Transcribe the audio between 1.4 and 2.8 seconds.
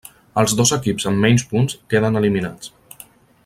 punts queden eliminats.